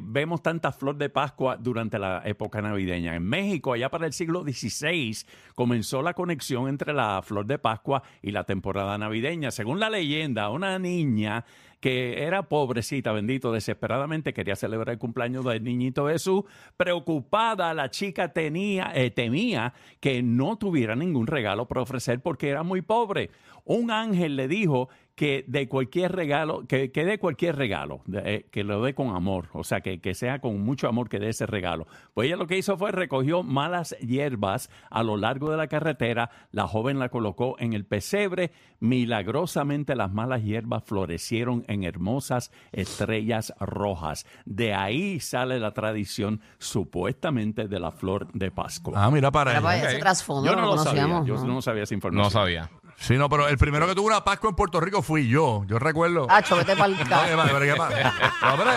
vemos 0.00 0.40
tanta 0.42 0.70
flor 0.70 0.96
de 0.96 1.08
Pascua 1.08 1.23
durante 1.60 1.98
la 1.98 2.22
época 2.24 2.60
navideña. 2.60 3.14
En 3.14 3.24
México, 3.24 3.72
allá 3.72 3.90
para 3.90 4.06
el 4.06 4.12
siglo 4.12 4.42
XVI, 4.42 5.26
comenzó 5.54 6.02
la 6.02 6.14
conexión 6.14 6.68
entre 6.68 6.92
la 6.92 7.22
flor 7.22 7.46
de 7.46 7.58
Pascua 7.58 8.02
y 8.22 8.30
la 8.30 8.44
temporada 8.44 8.98
navideña. 8.98 9.50
Según 9.50 9.80
la 9.80 9.90
leyenda, 9.90 10.50
una 10.50 10.78
niña 10.78 11.44
que 11.84 12.22
era 12.22 12.48
pobrecita, 12.48 13.12
bendito, 13.12 13.52
desesperadamente 13.52 14.32
quería 14.32 14.56
celebrar 14.56 14.94
el 14.94 14.98
cumpleaños 14.98 15.44
del 15.44 15.62
niñito 15.62 16.08
Jesús. 16.08 16.44
Preocupada, 16.78 17.74
la 17.74 17.90
chica 17.90 18.32
tenía, 18.32 18.90
eh, 18.94 19.10
temía 19.10 19.74
que 20.00 20.22
no 20.22 20.56
tuviera 20.56 20.96
ningún 20.96 21.26
regalo 21.26 21.68
para 21.68 21.82
ofrecer 21.82 22.20
porque 22.20 22.48
era 22.48 22.62
muy 22.62 22.80
pobre. 22.80 23.30
Un 23.64 23.90
ángel 23.90 24.36
le 24.36 24.48
dijo 24.48 24.88
que 25.14 25.44
de 25.46 25.68
cualquier 25.68 26.10
regalo, 26.12 26.66
que, 26.66 26.90
que 26.90 27.04
dé 27.04 27.18
cualquier 27.20 27.54
regalo, 27.56 28.00
de- 28.06 28.34
eh, 28.34 28.46
que 28.50 28.64
lo 28.64 28.82
dé 28.82 28.94
con 28.94 29.14
amor, 29.14 29.48
o 29.52 29.62
sea, 29.62 29.80
que, 29.80 30.00
que 30.00 30.12
sea 30.14 30.40
con 30.40 30.60
mucho 30.60 30.88
amor 30.88 31.08
que 31.08 31.20
dé 31.20 31.28
ese 31.28 31.46
regalo. 31.46 31.86
Pues 32.14 32.26
ella 32.26 32.36
lo 32.36 32.48
que 32.48 32.58
hizo 32.58 32.76
fue 32.76 32.90
recogió 32.90 33.44
malas 33.44 33.96
hierbas 34.00 34.70
a 34.90 35.04
lo 35.04 35.16
largo 35.16 35.50
de 35.52 35.56
la 35.56 35.68
carretera, 35.68 36.30
la 36.50 36.66
joven 36.66 36.98
la 36.98 37.10
colocó 37.10 37.54
en 37.60 37.74
el 37.74 37.84
pesebre, 37.84 38.50
milagrosamente 38.80 39.94
las 39.94 40.10
malas 40.12 40.42
hierbas 40.42 40.82
florecieron 40.84 41.64
en 41.68 41.84
hermosas 41.84 42.50
estrellas 42.72 43.54
rojas. 43.60 44.26
De 44.46 44.74
ahí 44.74 45.20
sale 45.20 45.60
la 45.60 45.72
tradición 45.74 46.40
supuestamente 46.58 47.68
de 47.68 47.78
la 47.78 47.90
flor 47.92 48.32
de 48.32 48.50
Pascua. 48.50 48.94
Ah, 49.04 49.10
mira 49.10 49.30
para 49.30 49.52
Mira, 49.52 49.60
ese 49.76 49.98
yo 50.50 50.56
no 50.56 50.62
no 50.62 50.66
lo 50.68 50.76
lo 50.76 50.82
sabía, 50.82 51.02
conocíamos. 51.04 51.26
yo 51.28 51.44
no 51.46 51.62
sabía 51.62 51.82
esa 51.84 51.94
información. 51.94 52.24
No 52.24 52.30
sabía. 52.30 52.70
Sí, 52.98 53.18
no, 53.18 53.28
pero 53.28 53.46
el 53.48 53.58
primero 53.58 53.86
que 53.86 53.94
tuvo 53.94 54.06
una 54.06 54.24
Pascua 54.24 54.48
en 54.50 54.56
Puerto 54.56 54.80
Rico 54.80 55.02
fui 55.02 55.28
yo. 55.28 55.62
Yo 55.66 55.78
recuerdo. 55.78 56.26
Acho, 56.30 56.56
vete 56.56 56.74
para 56.74 56.86
el 56.86 56.96
No, 56.98 57.04
¿qué 57.04 57.36
pasa? 57.36 57.50
¿Pero 57.52 57.60
qué 57.60 57.74
pasa? 57.76 58.14
No, 58.42 58.56
pero, 58.56 58.72
eh, 58.72 58.76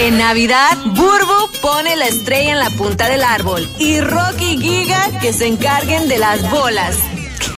En 0.00 0.18
Navidad, 0.18 0.76
Burbu 0.86 1.50
pone 1.60 1.94
la 1.96 2.06
estrella 2.06 2.52
en 2.52 2.58
la 2.58 2.70
punta 2.70 3.08
del 3.08 3.22
árbol 3.22 3.68
y 3.78 4.00
Rocky 4.00 4.54
y 4.54 4.58
Giga 4.60 5.18
que 5.20 5.32
se 5.32 5.46
encarguen 5.46 6.08
de 6.08 6.18
las 6.18 6.50
bolas. 6.50 6.96